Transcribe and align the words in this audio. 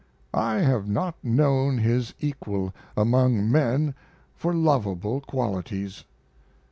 I 0.33 0.55
have 0.61 0.89
not 0.89 1.13
known 1.23 1.77
his 1.77 2.15
equal 2.19 2.73
among 2.97 3.51
men 3.51 3.93
for 4.35 4.51
lovable 4.51 5.19
qualities. 5.21 6.05